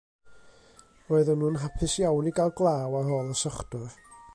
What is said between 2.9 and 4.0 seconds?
ar ôl y sychdwr.